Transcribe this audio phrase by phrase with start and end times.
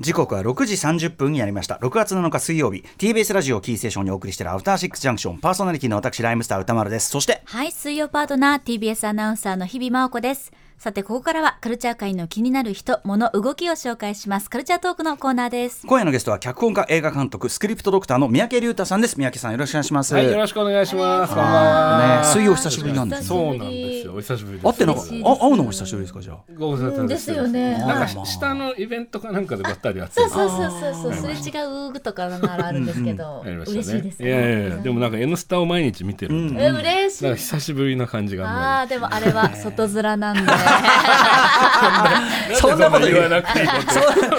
[0.00, 1.74] 時刻は6時30分になりました。
[1.74, 7.10] 6月7日水曜日 TBS ラジオキーステーションにお送りしているアフターシックスジャンクションパーソナリティの私ライムスター歌丸です。
[7.10, 10.52] そしてはい水曜パートナー TBS アナウンサーの日々真央子です。
[10.80, 14.48] さてここからはカルチャー界の気になる人物動きを紹介します。
[14.48, 15.86] カルチャートークのコーナーです。
[15.86, 19.14] 今夜のゲストは脚本家映画監督スクリプトドクターの三宅龍太さんです。
[19.18, 20.14] 三宅さんよろしくお願いします。
[20.14, 21.34] はい、よろしくお願いします。
[21.34, 22.22] こんばんは。
[22.22, 23.26] ね水曜久しぶりなんですね。
[23.28, 24.14] そうなんですよ。
[24.14, 24.64] お久しぶりです。
[24.64, 26.36] 会ってなんかあ会うのも久しぶりですかじゃあ。
[26.58, 27.76] ご無沙汰ですよね。
[27.76, 31.12] なんはいか下のイベントかなんかでばったりやってるそうそうそうそう。
[31.12, 33.84] そうすれ違うとかならあるんですけど、やりましたね。
[33.84, 37.24] 嬉しいですいやいやいや、でもなんか N スタを毎日見てるえ嬉しい。
[37.24, 40.40] なんか久しぶりな感じがああでもあれは外面なんで
[42.54, 43.68] そんなこと言わなくていい。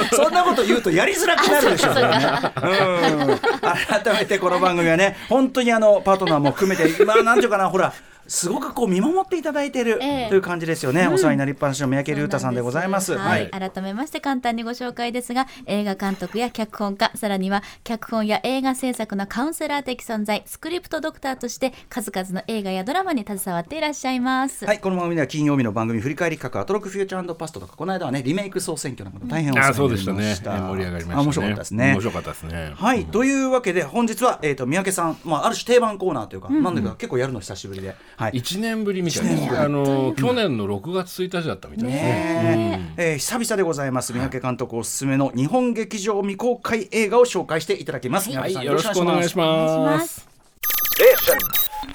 [0.10, 2.02] そそんなこと言うとやりづらくなるでしょうね。
[2.02, 3.40] うん
[4.04, 7.94] 改めてこの番組はね、本当にあのパートナーも含めて、まあなんていうかな、ほら。
[8.32, 13.18] すごくこう見守っていただいているええという感じですよね、お世話になりっぱなしの三宅龍太さんでございます。
[13.18, 30.30] はい、改めまして簡単にご紹介ですが映画監督や脚本家さらには脚本や映画制作のカウンセラー的存在スクリプトドクターとして数々の映画やドラマに携わっていらっしゃいます、はい、この番組では金曜日の番組振り返り企画アトロックフューチャーパストとかこの間はねリメイク総選挙なんかも大変お世話あ、になりそうでしたね。
[30.30, 30.58] ました。
[30.62, 31.16] 盛り上がりましたね。
[31.16, 31.92] あ面白かったですね。
[31.92, 32.74] 面白かったですね。
[32.76, 39.64] はい、というわけで本日は、えー、と三宅さん、まあ、ある種定番コーナーというか、なんだか結構やるの久しぶりで、はい、一年ぶりみたい一年ぶりな。
[39.64, 42.04] あの去年の6月1日だったみたいですね。
[42.04, 48.30] ねええー久々でございます三宅監督おすすめの日本劇場未公開映画を紹介していただきます。
[48.30, 49.46] 三はい、宅さんよろしくお願いしま。
[49.46, 50.28] ますす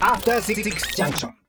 [0.00, 0.64] After Six
[0.97, 1.45] Junction.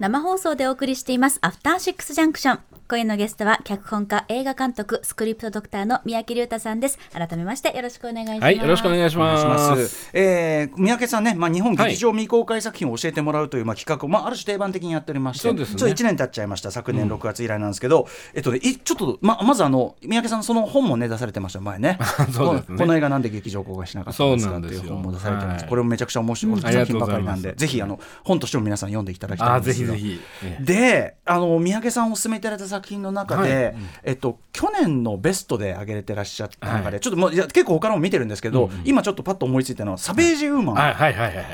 [0.00, 6.98] 生放送でお送りしていますアフターシックスジャンクション今夜のゲストは脚本家映画監督スクリプトドクターの三宅龍太さんです。
[7.12, 8.42] 改めましてよろしくお願いします。
[8.42, 9.44] はい、よろしくお願いしま。
[9.46, 9.88] ます。
[9.88, 10.10] す。
[10.12, 15.76] えー、三宅さんね、まあ、日本劇場未公開作品を教えてもらうという、まあ、企画を、まあ、ある種定番的にやっておりまして、そうですね。
[15.76, 21.96] ちょっと1年経っちゃいました、昨年6月以来なんですけど、えっとね、いちょっと、ままずあの、三宅さん、その本もね、出されてました、前ね。
[22.34, 22.76] そうですね。
[22.76, 25.62] この映画なんで劇場公開しなかったんですかっていう本も出されてます。
[25.62, 29.86] はいこれもめちゃくちゃ面白いうん作品ばかりなんで、ぜひあの本としても皆さん読んでいただきたいあ、んですが。
[29.86, 30.20] ぜひぜひ。
[30.42, 40.76] ええであの三宅さんお勧めいただいた作品の中で、はいえっと、去年のベストで挙げれてらっしゃった中で、はいちょっともういや結構他のも見てるんですけど、今ちょっとパッと思いついたのは「サベージウーマン」。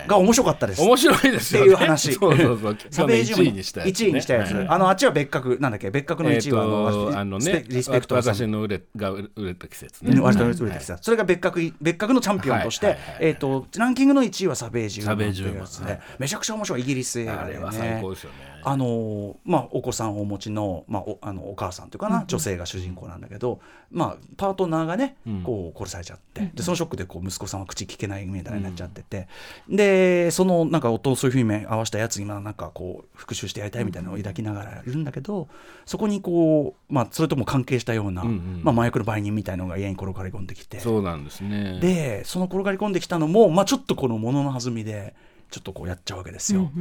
[0.09, 0.83] が面白かったです。
[0.83, 1.67] 面白いですよね。
[1.67, 2.13] っていう話。
[2.15, 2.79] そうそうそう。
[2.91, 4.55] サベージウーマン1位にしたやつ、1位にしたやつ。
[4.55, 5.91] はいあのあっちは別格なんだっけ？
[5.91, 10.13] 別格の1位はあの、ね、リスペクト私の売れが売れた季節ね。
[10.13, 17.57] うん割と売れてきたそれが別格別格のチャンピオンとして、えっ、とランキングの1位はサベージウーマンというやつで、めちゃくちゃ面白いイギリス映画でね。
[17.57, 18.57] あれは最高ですよね。
[18.69, 23.61] あのーまあ、お子さんをお持ちの,、まあ、おあのお母さんというかな、女性が主人公なんだけど、
[23.93, 29.29] まあ、パートナーがね、うんこう殺されちゃって、でそのショックでこう息子さんは口聞けないみたいになっちゃってて、
[29.69, 35.47] でそのなんか夫をそういうふうに合わせたやつにまあなんかこう復讐してやりたいみたいなのを抱きながらいるんだけど
[35.85, 40.81] そこにこう、まあ、それとも関係したような、まあ、麻薬の売人みたいのが家に転がり込んできて。
[40.81, 41.79] そうなんですね。
[41.81, 45.15] でその転がり込んできたのも、まあ、ちょっとこの物の弾みで
[45.53, 46.73] ちょっとこうやっちゃうわけですよ。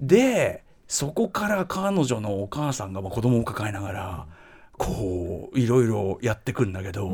[0.00, 4.26] でそこから彼女のお母さんがまあ子供を抱えながら
[4.76, 7.12] こういろいろやってくんだけど、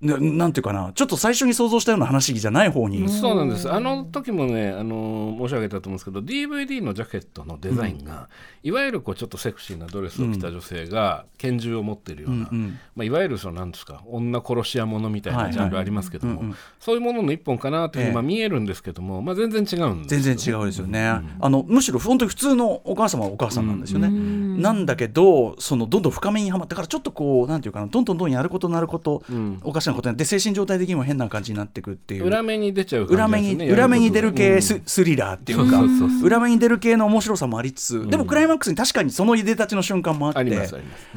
[0.00, 3.70] ななんていうかなちょっと最初に想像したような話じゃない方に、そうなんです。
[3.70, 8.28] あの時もね、あの申し上げたと思うんですけど、DVD のジャケットのデザインが、
[8.62, 12.78] いわゆるこうちょっとセクシーなドレスを着た女性が拳銃を持っているような、うんうん。
[12.94, 18.14] まあいわゆるそのなんですか、女殺し屋ものみたいはいなジャンルありますけども、うんうんそういうものの一本かなというふうにええ。
[18.14, 21.08] まあ見えるんですけども、まあ全然違うんです全然違うですよね、
[21.40, 24.08] あのむしろ本当に普通のお母様はお母さんなんですよね、
[24.56, 29.60] なんだけどそのどんどん深めにはまってだからちょっとこうなんていうかなどんどんどんやることなること、ん。
[29.62, 32.24] おかしなことになって精神状態的にも変な感じになっていくっていう。
[32.24, 33.54] 裏目に出ちゃう裏目に。
[33.68, 35.82] 裏目に出る系やス,、スリラーっていうか
[36.22, 40.68] 裏目に出る系の面白さもありつつ、でもクライマックスに確かにそのいでたちの瞬間もあって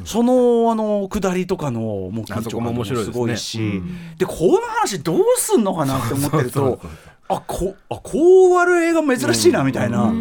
[0.06, 3.82] そのあの下りとかのもう緊あそこもすごいし、
[4.18, 6.80] でこの話どうすんのかなって思ってると
[7.30, 10.12] あこあこう終わる映画珍しいなみたいな、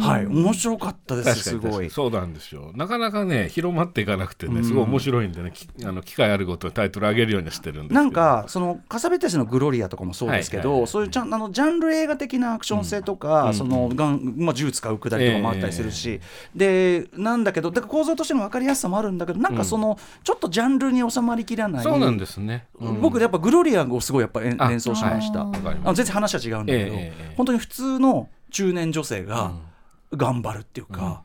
[0.00, 0.26] はい。
[0.26, 1.42] 面白かったです。
[1.42, 1.84] すごい。
[1.84, 2.72] にそうなんですよ。
[2.74, 8.00] なかなかね広まっていかなくてねすごい面白いんでね、きあの機会あるごとにタイトル上げるようにしてるんですけど。
[8.00, 10.86] なんかそのカサベテスのグロリアとかもそうですけど、はいはいはい。
[10.88, 14.34] そういうちゃんあのジャンル映画的なアクション性とか、そのがん。
[14.36, 16.20] まあ、銃使うくだりとかもあったりするし、
[16.54, 21.82] でなんだけどだから構造としての分かりやすさもあるんだけどなんかその、ちょっとジャンルに収まりきらない。
[21.82, 23.00] そうなんですね、うん。
[23.00, 26.96] 僕やっぱグロリアをすごいやっぱ連あ連想しました、あの全然話は違うんだけど、
[27.36, 29.52] 本当に普通の中年女性が、
[30.16, 31.22] 頑張るっていうか、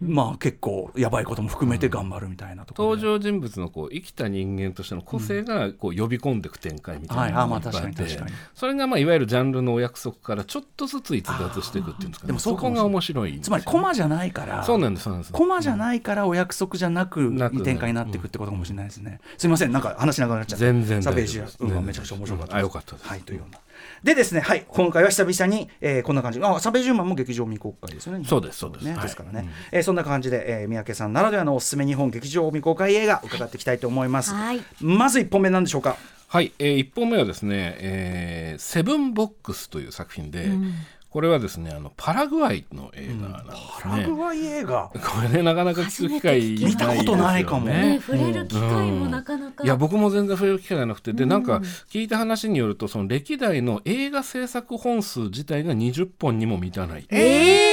[0.00, 8.06] まあ結構やばいことも含めて頑張るみたいなところ登場人物のこう生きた人間としての個性がこう呼び込んでいく展開みたいなのがあって。
[8.54, 12.38] それがまあいわゆるジャンルのお約束からちょっとずつ逸脱していくっていうんですかね。
[12.38, 15.32] そこが面白いつまりコマじゃないからそうなんですそうなんです。
[15.32, 17.32] コマじゃないからお約束じゃなく
[17.64, 20.64] 展開になっていくってことかもしれないですね、すいませんなんか話長くなっちゃった。
[20.64, 21.46] 全然サベージは
[21.82, 22.56] めちゃくちゃ面白かった。
[22.56, 23.58] あよかったはいというような。
[24.02, 28.24] でですね、はい、今回は久々に、えー、こんな感じ、あ、サベジューマンも劇場未公開ですよね。
[28.26, 28.84] そうです、そうです。
[28.84, 34.34] ね、ですからね、はい、えー、そんな感じで、えー、三宅さんならではのおすすめ日本劇場未公開映画伺っていきたいと思います。
[34.34, 35.96] はい、まず一本目なんでしょうか？
[36.28, 40.74] はい、えー、1本目はですね、えー、セブンボックスという作品で、うん。
[41.08, 44.90] これはですねあのパラグアイの映画なんですね、うん、パラグアイ映画？
[44.92, 47.64] これねなかなか聞く機会見たことないかも。
[47.64, 48.00] ね。
[48.04, 51.14] 触れる機会もなかなか、いや僕も全然触れる機会がなくて。
[51.14, 57.06] でなんか聞いた話によるとその歴代の映画制作本数自体が20本にも満たない。
[57.08, 57.65] えー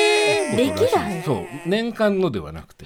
[0.56, 1.46] 歴代そう。
[1.66, 2.86] 年間のではなくて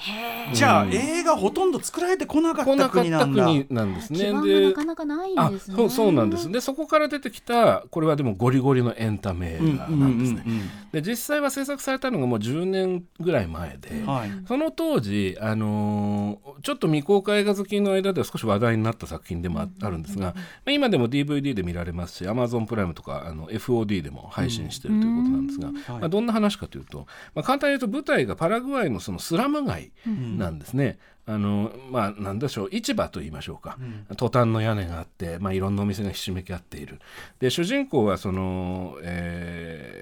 [0.53, 3.45] じゃあ、映画ほとんど作られてこなかった国なんだ。
[3.45, 4.19] 国なんですね。
[4.19, 5.75] でなかなかないんですね。
[5.75, 6.51] そうそうなんです。
[6.51, 10.43] でそこから出てきたこれはでもゴリゴリのエンタメ映画なんですね、
[10.91, 20.33] で実際は制作されたのがもう10年ぐらい前で、はい、その当時、あのー、ちょっと未公開映画好きの間では少し話題になった作品でもあるんですが、ま
[20.67, 29.91] あ、今でも DVD で見られますし Amazon プライムとかあの FOD でも配信してるということなんですが、まあ、どんな話かというと、まあ、簡単に言うと舞台がパラグアイのそのスラム街
[30.37, 30.97] なんですね。
[31.25, 32.69] あのまあ何でしょう。
[32.71, 33.77] 市場と言いましょうか、
[34.09, 36.99] うん、トタンの屋根があって、まあ、いろんなお店がひしめき合っている。
[37.39, 39.96] で主人公はその、えー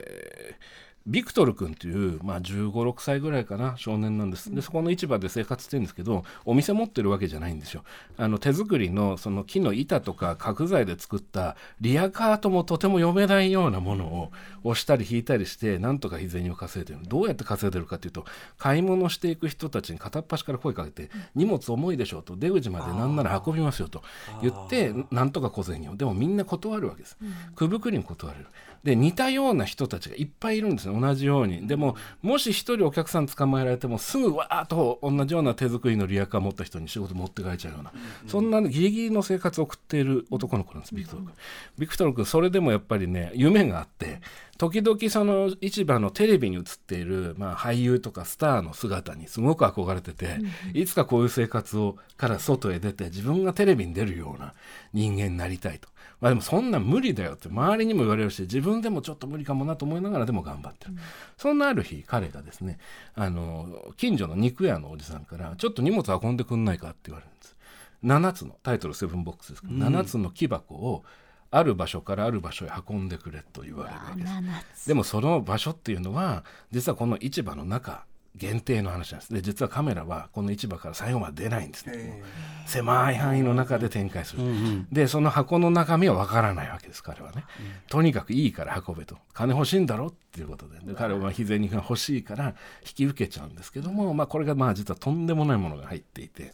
[1.08, 4.54] ビクトル君という、まあ、1 5 6歳ぐらいかな少年なんです。
[4.54, 7.84] でそこの市場で生活してるんですけどお店持ってるわけじゃないんですよ。
[8.18, 14.32] あの手作りのその木の板とか角材で作ったリアカートもとても読めないようなものを
[14.64, 17.08] 押したり引いたりしてなんとか日銭を稼いでる。
[17.08, 18.26] どうやって稼いでるかというと
[18.58, 24.02] 買い物していく人たちに片っ端から声かけて荷物重いでしょうと出口までなんなら運びますよと
[24.42, 25.96] 言ってなんとか小銭を。
[25.96, 27.16] でもみんな断るわけです。
[27.56, 28.48] くぶくりに断れる。
[28.84, 31.68] で似たような人たちがいっぱいいるんですね同じように。
[31.68, 37.92] でももし1人お客さん捕まえられてもすぐわーっと同じような手作りのリアカー持った人に仕事持って帰っちゃうような、
[38.24, 41.34] うん、そんなギリギリの生活を送っている男の子なんですビクトル君、
[41.78, 44.22] ビクトル君それでもやっぱりね夢があって
[44.58, 50.38] 時々その市場のテレビに映っている、まあ、俳優とかスターの姿にすごく憧れてて、
[50.74, 54.54] うん、いつかこういう生活をから外へ出て自分がテレビに出るような
[54.94, 55.90] 人間になりたいと。
[56.22, 61.00] まあ、でもそんな無理だよって周りにも言われるし自分でもちょっと無理かもなと思いながらでも頑張ってる、うん、
[61.38, 62.78] そんなある日彼がですね
[63.16, 67.56] あの近所の肉屋のおじさんから「ちょっと荷物運んでくんないか?」って言われるんです
[68.04, 71.04] 7つのタイトルセブンボックスですけど、うん、7つの木箱を
[71.52, 74.28] ある場所からある場所へ運んでくれと言われるわけで
[74.76, 74.88] す。
[74.88, 78.06] でもその場所っていうのは実はこの市場の中
[78.36, 79.34] 限定の話なんです。
[79.34, 82.22] で実はカメラはこの市場から最後まで出ないんですね。
[82.66, 89.18] 狭い範囲の中で展開する、うんうん、でその箱の中身はわからないわけです彼はね、うん、とにかくいいから運べと。
[89.34, 90.80] 金欲しいんだろっていうことで。
[90.80, 92.56] で彼は日銭が欲しいから
[92.86, 96.54] 引き受けちゃうんですけども、まあ、これがまあ実はとんでもないものが入っていて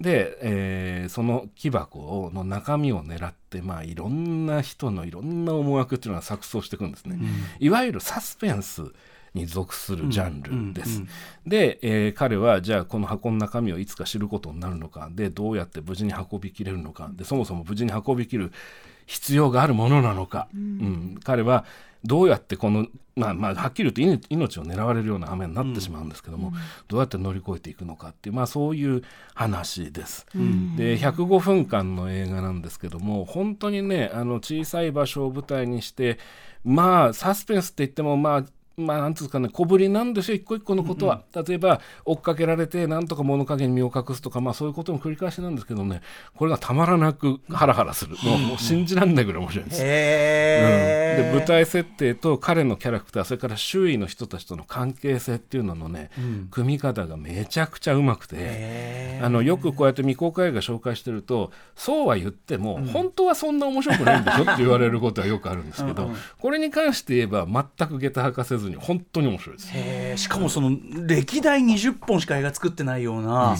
[0.00, 8.82] で、えー、その木箱の中身を狙って、まあ、いろんな人のいろんな思惑っていうのが錯綜していくんですね、うん、いわゆるサスペンス
[9.34, 11.04] に属するジャンルです。
[11.46, 18.50] で、えー、彼はじゃあこの箱の中身をいつか知ることになるのかでどうやって無事に運びきれるのかでそもそも無事に運びきる
[19.06, 21.64] 必要があるものなのか、うん、うん、彼は
[22.04, 22.86] どうやってこの
[23.16, 26.54] まあまあはっきり言って命を狙われるような雨になってしまうんですけども、うん、
[26.88, 29.02] どうやって乗り越えていくのかっていうまあそういう
[29.34, 30.26] 話です。
[30.34, 36.18] うん、で105分間の映画なんですけども本当にねあの小さい場所を舞台にして
[36.64, 38.44] まあサスペンスって言ってもまあ
[38.80, 41.22] まあ、なんつうかね、小ぶりなんですよ、一個一個のことは。
[41.34, 46.00] うんうん、例えば、追っかけられて、なんとか物陰に身を隠すとか、まあ、そういうことの繰り返しなんですけどね、
[46.34, 48.16] これがたまらなくハラハラする。
[48.22, 49.82] もうもう信じられないぐらい面白いです。
[49.82, 70.22] うん、で、舞台設定と彼のキャラクター、それから周囲の人たちとの関係性っていうののね、うん、組み方がめちゃくちゃうまくて、あの、よくこうやって未公開映画紹介してると、そうは言っても、うん、本当はそんな面白くないんでしょって言われることはよくあるんですけど、うんうん、これに関して言えば、全く下駄履かせずに本当に面白いです。
[70.22, 73.56] しかもその歴代20本しか映画作ってないような、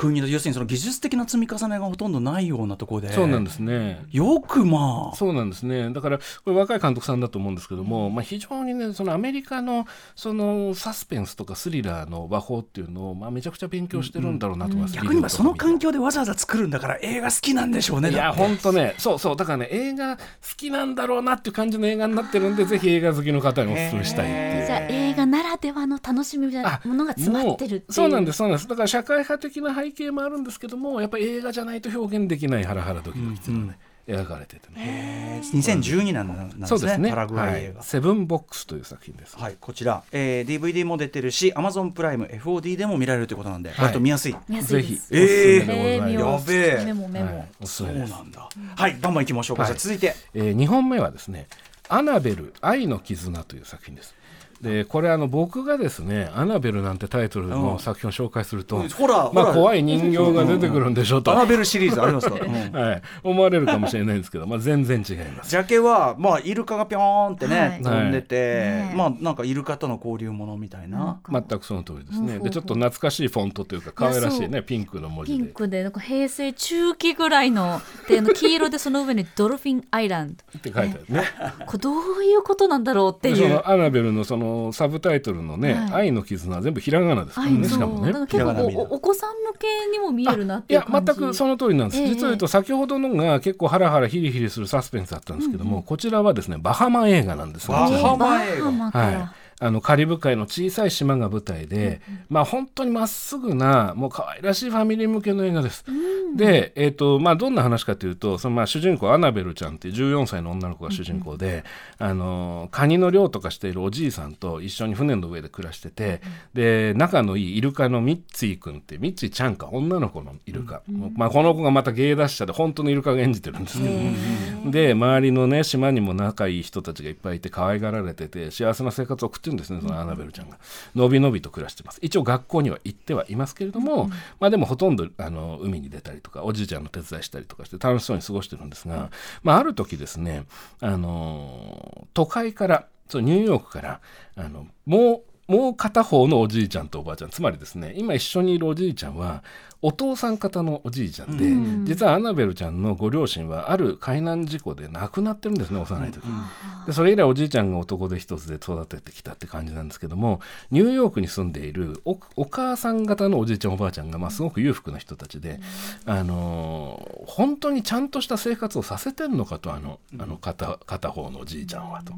[0.00, 3.12] 国の要するにその技術的な積み重ねがほとんどないようなところで。
[3.12, 4.06] そうなんですね。
[4.10, 5.16] よくまあ。
[5.16, 5.90] そうなんですね。
[5.90, 20.22] だからこれ若い監督さんだと思うんですけども、まあ、非常にねそのアメリカのそのサスペンスとかスリラーの和法っていうのを、まあ、めちゃくちゃ勉強してるんだろうなと思います、うんうん、逆にその環境でわざわざ作るんだから映画好きなんでしょうねいや本当ねそうそうだからね映画好
[20.56, 24.66] きなんだろうなっていう感じの映画になってるんでぜひ映画好きの方におすすめしたいっていう。
[24.66, 28.68] じゃあ映画画ならではの楽しみみたいなものが詰まってるそうなんですそうなんです。
[28.68, 35.40] だから社会派的な背景もあるんですけどもやっぱり映画じゃないと表現できないハラハラドキドキっていうのね、うん描かれててね。
[35.42, 36.66] 2012年なんですね。
[36.66, 37.10] そうですね。
[37.10, 39.36] パラグアイ映画、はい、セブンボックスという作品です。
[39.38, 44.36] はい、こちら、えー、DVD も出てるし、アマゾンプライム FOD でも見られるということなんで、割と見やすい。
[44.62, 45.00] ぜひ。
[45.10, 46.84] ええやべえ。
[46.84, 47.46] メモメモ。
[47.64, 48.48] そうなんだ。
[48.76, 49.66] はい、バンバン行きましょうか。
[49.66, 51.46] じゃ続いて、えー、2本目はですね、
[51.88, 54.14] アナベル愛の絆という作品です。
[54.60, 65.50] でこれあの僕がですね「アナベル」なんてタイトルの作品を紹介すると、ほらまあ、怖い人形が出てくるんでしょと、アナベルシリーズありますか、はい、思われるかもしれないんですけど、まあ、全然違います。
[65.50, 71.20] ジャケは、まあ、イルカがぴょーんってね、飛んでて、まあなんかイルカとの交流ものみたいな。
[71.30, 72.38] 全くその通りですね。
[72.38, 75.38] でちょっと懐かしいフォントというか可愛らしいねピンクの文字で。
[75.38, 81.24] ピンクでなんか平成中期ぐらいので黄色でその上に「ドルフィンアイランド」って書いてあるね。
[81.66, 83.36] これどういうことなんだろうっていう。
[83.36, 88.12] そのアナベルのそのサブタイトルのね、はい、愛の絆は全部ひらがなですからね、しかもね。
[88.26, 92.02] 結構お子さん向けにも見えるなっていや全くその通りなんです。
[92.02, 97.68] えー、実は言うと先ほどのが結構ハラハラヒリヒリするサスペンスだったんですけども、うんうん、こちらはですねバハマ映画なんです。
[97.68, 98.90] バハマ映画。
[98.90, 99.28] はい。
[99.62, 105.84] あのカリブ海の小さい島が舞台で、うんうん、まあ本当にまっすぐなもう可愛らしいファミリー向けの映画です。
[105.86, 105.92] う
[106.32, 111.64] ん、で、えーとまあ、どんな話かというとそのまあ主人公アナベルちゃんっていう14歳の女の子が主人公で、
[112.00, 116.22] うんうん、あのカニの漁とかしているおじいさんと一緒に船の上で暮らしてて、
[116.54, 130.58] うん、で仲のいいイルカのミッツィ君ってミッツィちゃんか女の子のイルカ、うんうん、まあ、この子がまた芸達者で本当のイルカが演じてるんですけど、うん、で周りのね島にも仲いい人たちがいっぱいいて可愛がられてて幸せな生活を送ってるんですねそのアナベルちゃんが。
[130.94, 131.98] のびのびと暮らしてます。
[132.02, 139.10] 一応学校には行ってはいますけれども、うん、まあでもほとんどあの海に出たりとかおじいちゃんの手伝いしたりとかして楽しそうに過ごしてるんですが、うん、
[139.42, 140.44] まあ、ある時ですね
[140.80, 144.00] あの都会からそうニューヨークから
[144.36, 149.42] あのもうもう片方のおじいちゃんとおばあちゃんつまりですね今一緒にいるおじいちゃんは
[149.82, 165.60] お父さん方のおじいちゃんで、うん、実はアナベルちゃんのご両親はある海難事故で亡くなってるんですね幼い時、うん、でそれ以来おじいちゃんが男で一つで育ててきたって感じなんですけどもニューヨークに住んでいるお母さん方のおじいちゃんおばあちゃんが、まあ、すごく裕福な人たちで、
[166.06, 172.12] うん、あのー、本当にちゃんとした生活をさせてんのかとあのあの片片方のおじいちゃんはと、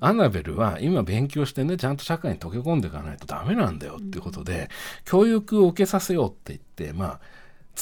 [0.00, 4.68] アナベルは今勉強してねちゃんと社会に溶け込んでいかないとダメなんだよっていうことで、
[5.04, 7.05] 教育を受けさせようって言って、まあ、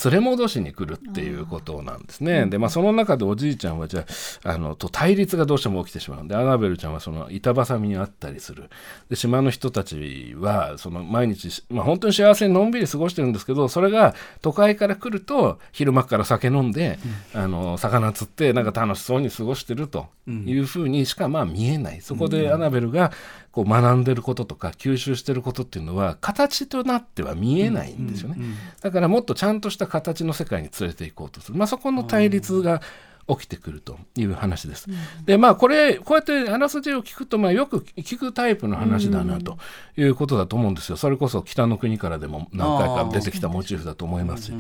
[0.05, 2.47] 連れ戻しに来るっていうことなんですね。
[2.47, 4.05] で、まあ、その中でおじいちゃんはじゃ
[4.43, 8.71] あ、あの、と対立がどうしても起きてしまうんで、アナベルちゃんはその板挟みにあったりする。
[9.09, 16.99] で、島の人たちは、その毎日、まあ、本当に幸せにのんびり過ごしてるんですけど、それが都会から来ると、昼間から酒飲んで、
[17.35, 22.01] うん、あの、魚釣って、なんか楽しそうに過ごしてるというふうにしか、まあ見えない。
[22.01, 23.13] そこでアナベルが、
[23.55, 28.37] こう学んでることとか吸収してることっていうのは形となっては見えないんですよね、
[28.81, 32.83] だからもっとちゃんとした形の世界に連れていこうとする、まあ、そこの対立が
[33.29, 34.89] 起きてくるという話です。
[35.25, 39.57] でまあこれこうやってあらすじを聞くとまあよく聞くタイプの話だなと
[39.97, 40.97] いうことだと思うんですよ。
[40.97, 44.53] それこそ北の国からでも何回か出てきたモチーフだと思いますし、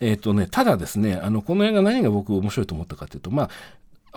[0.00, 3.50] えっ、とねただですねあのこの映画何が僕面白いと思ったかというとまあ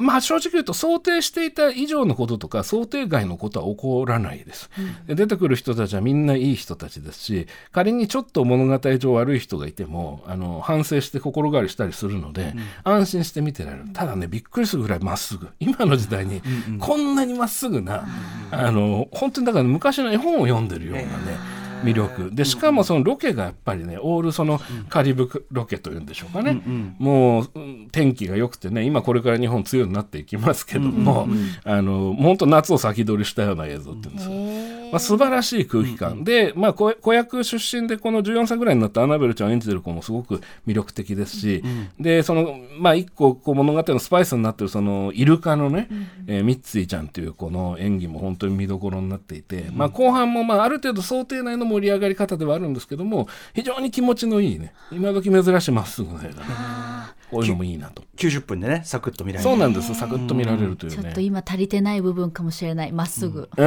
[0.02, 4.70] まあ正直言うと想定していた以上のこととか想定外のことは起こらないです、
[5.08, 12.54] うん、出てくる人たちはみんないい人たちですし仮にちょっと物語上悪い人がいてもあの反省して心変わりしたりするので、
[12.86, 13.90] うん、安心して見てられる。
[13.94, 15.48] ただねびっくりするぐらいまっすぐ。
[15.60, 16.42] 今の時代に
[16.80, 18.08] こんなにまっすぐな、
[18.52, 22.30] うん、あの本当にだから昔の絵本を読んでるようなね、えー魅力。
[22.34, 24.60] でしかもそのロケがやっぱりねオールその
[24.90, 26.62] カリブロケというんでしょうかね、
[26.98, 27.50] もう
[27.92, 31.28] 天気が良くてね今これから日本強くなっていきますけども、
[31.64, 34.71] あの本当夏を先取りしたような映像っていうんですよ。
[34.92, 41.64] まあ、素晴らしい空気感、で、まあ、子役出身でこの14歳ぐらいになったアナベルちゃんを演じてる子もすごく魅力的ですし、
[42.00, 45.88] でそのまあ一個こう物語のスパイスになってるそのイルカのね、
[46.28, 54.74] えー、ミッツィちゃんという子の演技も本当に見どころになっていて、まあ、後半もまあある程度想定内の盛り上がり方ではあるんですけども非常に気持ちのいいね。
[54.92, 58.04] 今時珍しいまっすぐな映画ねこういうのもいいなと。
[58.18, 59.50] 90分でねサクッと見られる。
[59.50, 61.04] そうなんですサクッと見られるというね。
[61.04, 62.92] ちょっと今足りてない部分かもしれない。
[62.92, 63.50] まっすぐ、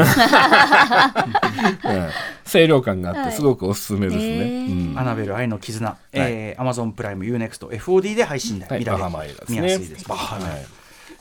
[2.45, 10.67] 清涼感があってすごくおすすめですね、はいうん、アナベル愛の絆、はい、えー、アマゾンプライム UNEXTFOD で配信で見られる、はい、見やすいです、はい、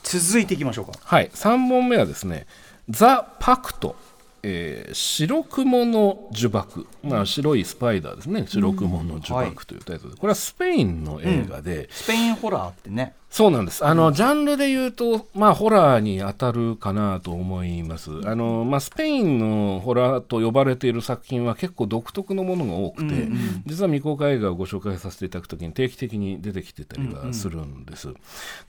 [0.03, 0.91] 続いていきましょうか。
[1.01, 1.29] はい。
[1.33, 2.45] 3本目はですね
[2.89, 3.95] ザ・パクト
[4.43, 13.83] えー、白雲の呪縛、まあ、白いスパイダーですね、白雲の呪縛というタイトルで、これはスペインの映画で、うん、スペインホラーってねそうなんです。
[13.83, 18.11] あの、ジャンルで言うと、まあ、ホラーに当たるかなと思います。
[18.25, 28.09] あの、まあ、スペインのホラーと呼ばれている作品は結構独特のものが多くて、うんうん、実は未公開映画をご紹介させていただくときに定期的に出てきてたりはするんです。
[28.09, 28.21] うんうん、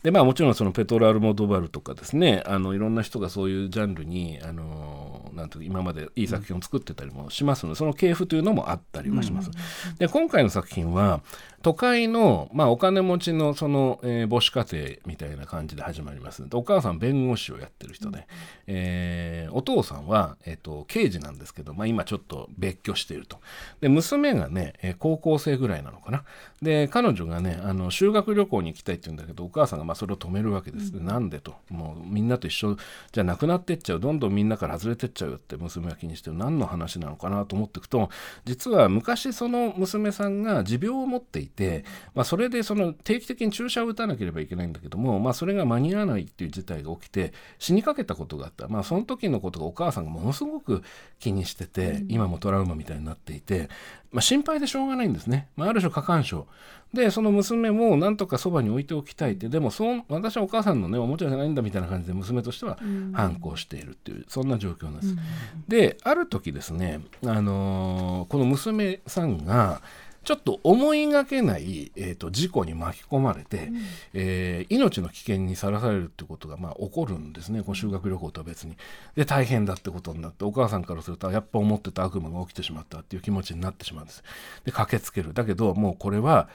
[0.02, 9.50] で、まあ、もちろんそのペトラ・アルモドバルとかですね、あの、いろんな人がそういうジャンルに、あの、なんと今までいい作品を作ってたりもしますので、その系譜というのもあったりはします。
[9.99, 11.21] で、今回の作品は、
[11.64, 16.45] 都会の、まあ、お金持ちのその、えー、母子家庭みたいな感じで始まります。
[16.53, 18.29] お母さん弁護士をやってる人で、
[18.69, 23.39] えー、お父さんは、えーと、刑事なんですけど、まあ、今ちょっと別居していると。
[23.81, 26.25] で娘がね、えー、高校生ぐらいなのかな。
[26.63, 31.57] で彼女がねあの修学旅行に行きたいって言うんだけどお母さんがまあそれを止めるわけです、うん、なんでと。
[31.71, 32.77] もうみんなと一緒
[33.13, 34.01] じゃなくなってっちゃう。
[34.01, 38.11] どんどんみんなから外れてっちゃうよって娘は気にして何の話なのかなと思っていくと
[38.45, 41.85] 実は昔その娘さんが持病を持っていてて、
[42.15, 50.83] まあ、それでその定期的に注射を打たなければいけないんだけども、まあ、それが間に合わないっていう事態が起きて死にかけたことがあった、まあ、その時のことがお母さんがものすごく
[51.19, 53.69] 気にしてて、今もトラウマみたいになっていて、
[54.13, 56.47] まあ、心配でしょうがないんですね、まあ、ある種過干渉。
[56.95, 59.49] でその娘もなんとかそばに置いておきたいって。
[59.49, 62.79] でもそ私はお母さんのねおもちゃじゃないんだみたいな感じで娘としては
[63.13, 65.09] 反抗しているっていうそんな状況なんです。
[65.09, 65.19] うん、
[65.67, 69.83] である時ですね、あのー、この娘さんが
[70.25, 73.81] ちょっと思いがけない、えーと、事故に巻き込まれて、うん、
[74.14, 77.62] えー、命の危険にさらされるってことが、まあ、起こるんですね。
[77.62, 78.76] 修学旅行とは別に。
[79.14, 84.25] で大変だってことになってお母さんからするとやっぱ思ってた悪夢が起きてしまったっていう気持ちになってしまうんです。
[84.64, 85.35] で駆けつける。
[85.35, 86.49] だけどもうこれは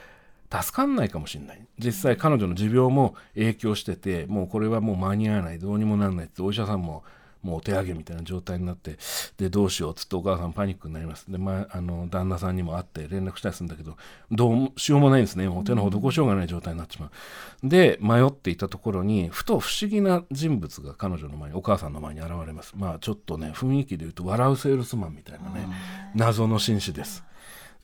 [0.52, 1.64] 助かんないかもしれない。
[1.78, 5.58] 実際彼女の持病も影響しててもうこれはもう間に合わない。
[5.58, 7.04] どうにもならないってお医者さんも
[7.42, 8.98] もうお手上げみたいな状態になって
[9.38, 11.30] でどうしようっつってお母さんパニックになります。
[11.30, 13.96] で、まあ、あの旦那さんにも会って連絡したりするんだけど
[14.30, 15.48] どうしようもないんですね。
[15.48, 17.68] もう手の施しようがない状態になってしまう。
[17.68, 22.74] で迷っていたところにふと不思議な人物が彼女の前にお母さんの前に現れます。
[22.76, 25.66] まあちょっとね雰囲気で言うと笑うセールスマンみたいなね
[26.14, 27.24] 謎の紳士です。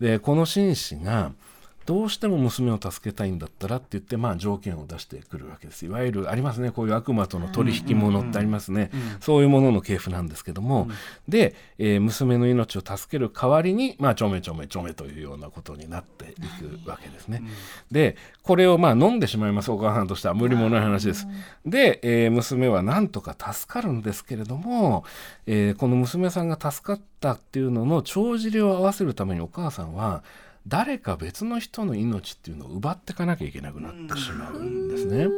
[0.01, 1.33] でこの紳士が
[1.87, 5.87] どうしても娘を助けたいんだったらって言って、まあ、条件を出してくるわけです。
[5.87, 6.71] いわゆるありますね。
[6.71, 8.90] こういう悪魔との取引物ってありますね、
[9.21, 10.93] そういうものの系譜なんですけども、うん、
[11.28, 16.35] で、えー、娘の命を助ける代わりに、まあ、ちょめちょめちょめというようなことになってい
[16.85, 17.40] くわけですね。
[17.43, 17.49] うん、
[17.90, 20.37] でこれをまあ飲んでしまいますお母さんとしては。
[20.37, 21.26] 無理もない話です。
[21.65, 25.04] で、えー、娘はなんとか助かるんですけれども、
[25.47, 30.23] えー、この娘さんが助かったっていうのの帳尻を合わせるためにお母さんは
[30.67, 35.29] 誰か別の人の命っていうのを奪っていかなきゃいけなくなってしまうんですね。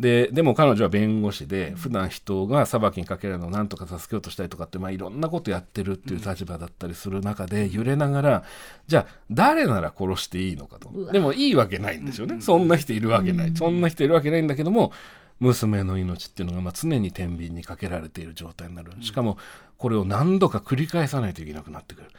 [0.00, 8.44] ででも彼女は弁護士で普段人が裁きにかけるのを何とか助けようとしたりとかって、まあ、いろんなことやってるっていう立場だったりする中で揺れながら
[8.86, 11.10] じゃあ誰なら殺していいのかと。
[11.10, 12.40] でもいいわけないんですよね。
[12.40, 13.56] そんな人いるわけない。
[13.56, 14.92] そんな人いるわけないんだけども
[15.40, 18.92] 娘の命っていうのがまあ常に天秤にかけられている状態になる。
[19.00, 19.36] しかも
[19.78, 22.10] これを何度か繰り返さないといけなくなってくる。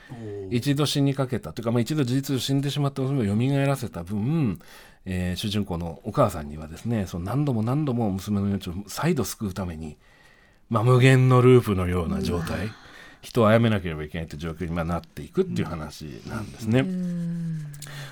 [0.50, 1.52] 一度死にかけた。
[1.52, 4.60] というか、まあ、一度事実上死んでしまった娘を蘇らせた分、
[5.06, 9.98] えー、主人公のお母さんにはですねその何度も何度も娘の命を再度救うために、
[10.70, 12.70] まあ、無限のループのような状態
[13.22, 16.86] 人を殺めなければいけないという状況にまなっていくっていう話なんですね。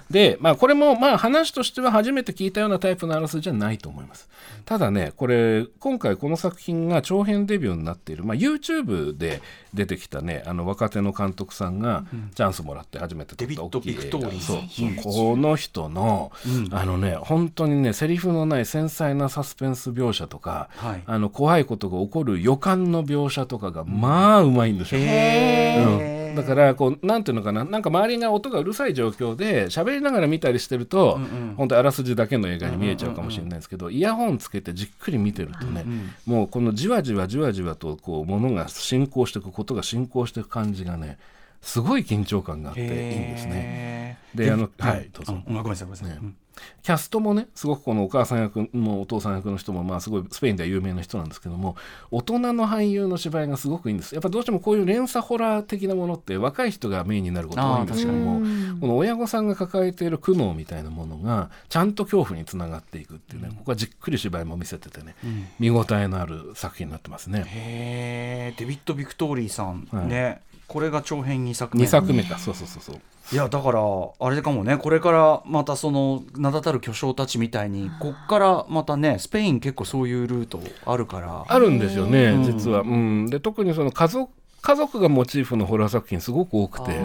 [0.09, 4.29] で、まあ、これもまあ話としては初めて聞いたようなタイプのあらすじゃないと思います。
[4.65, 9.41] ただね、これ、今回この作品が長編デビューになっている、まあ、YouTube で
[9.73, 14.61] 出てきたね、あの若手の監督さんがチャンスもらって初めて撮った大きい映画、そう。
[15.03, 24.96] この人の、うん、あのね、本当にね、セリフのない繊細なサスペンス描写とか、はい、あの怖いことが起こる予感の描写とかが、まあうまいんですよ。
[24.97, 26.36] うん。
[26.36, 27.65] だからこうなんていうのかな。
[27.65, 41.17] なんか周りが音がうるさい状況で喋りながら見たりしてると、うんうん、本当あらすじだけの映画に見えちゃうかもしれないですけど、イヤホンつけてじっくり見てるとね、うんうん、もうこのじわじわじわじわとこうものが進行していくことが進行していく感じがね
[41.62, 44.19] すごい緊張感があっていいんですね。
[44.36, 45.41] であのはいどうぞ。
[45.45, 46.46] ごめんなさいごめんなさい。
[46.83, 51.75] キャストもねすごくこのお母さん役もお父さん役の人もまあすごいスペインでは有名な人なんですけども
[52.11, 54.13] 大人の俳優の芝居がすごくいいんです。
[54.13, 58.39] やっぱどうしてもこういう連鎖ホラー的なものって若い人がメインになることが多いんですけども
[58.79, 67.43] この親御さんが抱えている苦悩みたいなものがちゃんと恐怖につながっていくっていうね、ここはじっくり芝居も見せててね、うん、見応えのある作品になってますね。
[67.47, 71.86] へデビッド・ビクトーリーさん、はい、ねこれが長編2作目。
[71.86, 73.01] 2作目かそうそうそうそう。
[73.32, 74.77] いやだからあれかもね。
[74.77, 81.45] これからまたその名だたる巨匠たちみたいにこっからまたねスペイン結構そういうルートあるから。
[81.47, 86.99] あるんですよね実は、うん、で特にその家族家族がモチーフのホラー作品すごく多くて。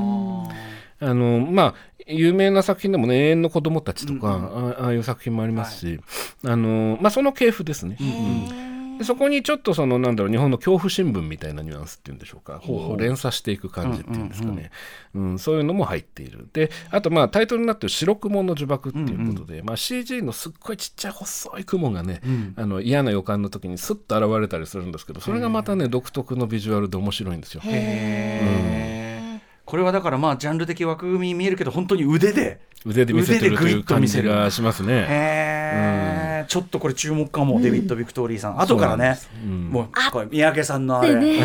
[1.00, 1.74] あのまあ
[2.06, 4.66] 有名な作品でもね「永遠の子供たち」とか、うん。
[4.66, 6.00] うん、ああいう作品もありますし、
[6.44, 7.96] はい、あのまあ、その系譜ですね。
[8.00, 8.71] うん
[9.02, 12.62] でそこにちょっとそのなんだろう日本の恐怖新聞みたいなニュアンスっていうんでしょうか。
[12.64, 14.70] う連鎖していく感じっていうんですかね、
[15.14, 16.48] うん、うんうん、そういうのも入っている。
[16.52, 19.60] であとまあタイトルになってる「白雲の呪縛」っていうことで、うん。
[19.60, 27.62] うん、まあ、CG のすっごいちっちゃい細い雲がね、うん、あの嫌な予感の時にスッと現れたりするんですけどそれがまたね独特のビジュアルで面白いんですよ。
[27.64, 29.40] へー。
[29.64, 34.92] これはだからまあジャンル的枠組みに見えるけど本当に腕で腕で見せてるという感じがしますね。
[34.92, 38.60] へえ、うん、ちょっとこれ注目かも、うん、デビッド・ビクトリーさん。
[38.60, 41.40] 後からね、うん、もうこれ三宅さんのあれ、ね、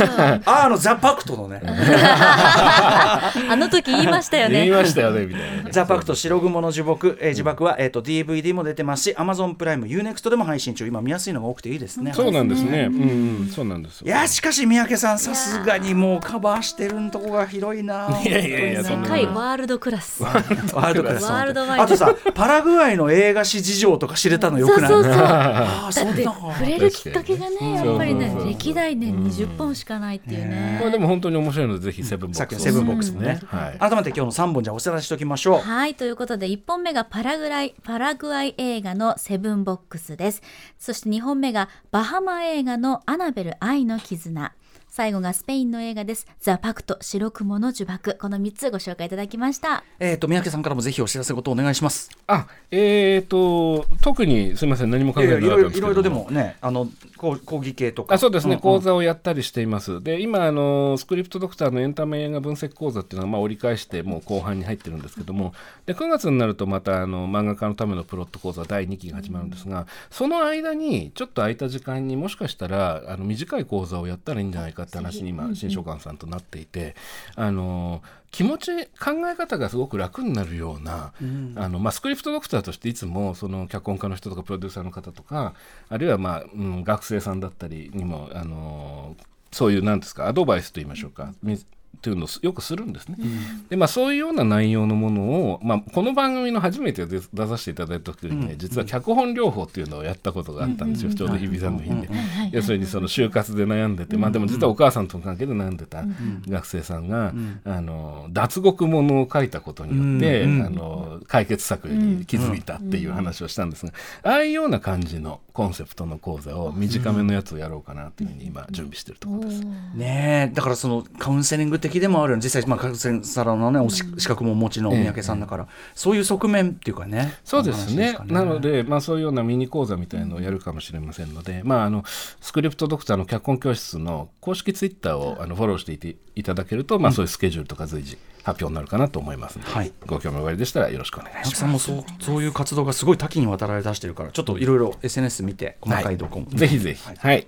[0.44, 1.60] ああのザ・パクトのね。
[1.64, 4.66] あの時言いましたよね。
[4.66, 10.86] 言いましたよねみたいな ザ・パクト白雲の呪縛、えー、呪縛は、えーと、DVD も出てますしアマゾンプライム UNEXT でも配信中。
[10.86, 12.12] 今見やすいのが多くていいですね。
[12.14, 12.88] そうなんですね。
[12.90, 18.20] うん、そうなんですいやしかし三宅さんさすがにもうカバーしてるんとこが広いな。
[18.24, 20.22] いやいやいや世界ワールドクラス。
[20.22, 21.24] ワールドクラス。
[21.24, 21.82] ワールドワイド。
[21.82, 25.22] あとさパラグアイの映画史事情とか知れたのよくないそうそうそう。
[25.22, 30.78] あそんな触れるきっかけがねやっぱりね歴代ね20本しかないっていうね。
[30.80, 33.40] これでも本当に面白いのでぜひセブンボックスセブンボックスね。
[33.78, 35.58] 改めて今日の3本じゃお知らせしておきましょう。
[35.60, 40.42] はいということで1本目がパラグライパラグアイ映画のセブンボックスです。
[40.78, 44.52] そして2本目がバハマ映画のアナベル愛の絆
[44.90, 46.26] 最後がスペインの映画です。
[46.40, 48.16] ザ・パクト、白雲の呪縛。
[48.16, 49.84] この3つご紹介いただきました。
[50.00, 52.10] えっ、ー、と、三宅さんからもぜひお知らせことお願いします。
[52.26, 58.16] あ、えっ、ー、と、特にすみません、何も考えてなかったんですいろいろでもね、あの、講義系とか。
[58.16, 60.02] あそうですね、うんうん、講座をやったりしています。
[60.02, 65.54] で、今、あの、スクリプトドクターのエンタメ映画分析講座っていうのは、まあ、折り返して、もう後半に入ってるんですけども、
[65.86, 76.94] で、9月になると、また、あの、漫画家のためのプロット講座第2期が始まるんですが、その間に、ちょっと空いた時間にもしかしたら、あの、短い講座をやったらいいんじゃないかって話に今、新書館さんとなっていて、
[77.36, 85.54] あの気持ち考え方がすごく楽になるような、うん、あのまあ、スクリプトドクターとしていつもその脚本家の人とかプロデューサーの方とか
[85.88, 89.16] あるいは、まあうん、学生さんだったりにもあの
[89.50, 91.56] そういう何ですかアドバイスと言いましょうか、っ
[92.00, 93.16] ていうのをよくするんですね。
[93.18, 95.22] うん、でまあそういうような内容のもの
[95.52, 102.08] を、まあ、この番組の初めて出させていただいた時にね、うん、実は脚本療法っていうのをやったことがあったんですよ、ちょうど日比さんの日で。
[102.52, 106.04] 要するにその就活で悩んでて、まあでも実はお母さんとの関係で悩んでた
[106.48, 119.62] 学生さんが、あの脱獄ものを書いたことによって、あの解決策に気づいたっていう話をしたんですが、ああいうような感じのコンセプトの講座を短めのやつをやろうかなというふうに今準備してるところです。
[119.94, 132.04] ねだからそのカウンセリング的的でもある実際、まあ、カウンセラーの、ね、資格もお持ちの三宅さんだから、そういう側面っていうかねそうですね、ね、なので、まあ、そういうようなミニ講座みたいのをやるかもしれませんので、まあ、あの
[132.40, 138.16] スクリプトドクターの脚本教室の公式ツイッターをあのフォローしていていただけると、まあ、そういうスケジュールとか随時
[138.50, 141.56] 発表になるかなと思いますので、はい、ご興味おありでしたらよろしくお願いします。
[141.56, 147.46] さんもそうそういう活動がすごい多岐にわたられ出してるからちょっといろいろ SNS 見て細かい動向も、はい、ぜひぜひ、はい、はい、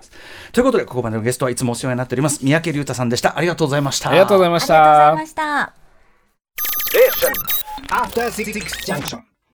[0.53, 2.45] ということでここまでのゲストはいつもお世話になっております。
[2.45, 3.37] 三宅龍太さんでした。
[3.37, 4.11] ありがとうございました。
[4.11, 4.75] ありがとうございました。
[4.75, 5.73] ありがとうございました。